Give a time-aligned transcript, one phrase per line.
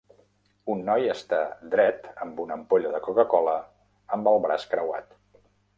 [0.75, 1.41] Un noi està
[1.75, 3.57] dret amb una ampolla de Coca-Cola
[4.17, 5.19] amb el braç creuat.